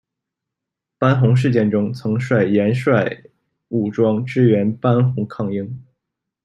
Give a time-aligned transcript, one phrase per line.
[0.97, 3.21] 班洪事件中曾率岩帅
[3.67, 5.79] 武装支援班洪抗英。